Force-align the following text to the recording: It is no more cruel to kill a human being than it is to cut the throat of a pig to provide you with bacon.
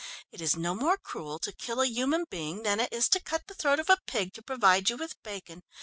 It 0.31 0.41
is 0.41 0.55
no 0.55 0.73
more 0.73 0.97
cruel 0.97 1.37
to 1.37 1.51
kill 1.51 1.79
a 1.79 1.85
human 1.85 2.23
being 2.27 2.63
than 2.63 2.79
it 2.79 2.91
is 2.91 3.07
to 3.09 3.19
cut 3.19 3.45
the 3.45 3.53
throat 3.53 3.79
of 3.79 3.87
a 3.87 3.99
pig 4.07 4.33
to 4.33 4.41
provide 4.41 4.89
you 4.89 4.97
with 4.97 5.21
bacon. 5.21 5.61